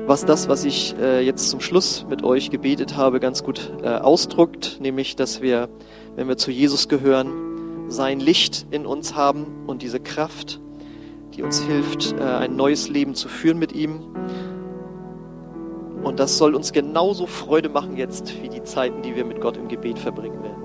[0.05, 3.87] was das, was ich äh, jetzt zum Schluss mit euch gebetet habe, ganz gut äh,
[3.87, 5.69] ausdrückt, nämlich, dass wir,
[6.17, 10.59] wenn wir zu Jesus gehören, sein Licht in uns haben und diese Kraft,
[11.33, 14.01] die uns hilft, ein neues Leben zu führen mit ihm.
[16.03, 19.57] Und das soll uns genauso Freude machen jetzt wie die Zeiten, die wir mit Gott
[19.57, 20.63] im Gebet verbringen werden.